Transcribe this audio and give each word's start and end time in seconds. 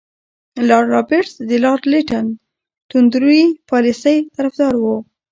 لارډ 0.69 0.87
رابرټس 0.95 1.33
د 1.49 1.51
لارډ 1.63 1.83
لیټن 1.93 2.25
د 2.35 2.37
توندروي 2.89 3.43
پالیسۍ 3.69 4.17
طرفدار 4.35 4.73
وو. 4.77 4.97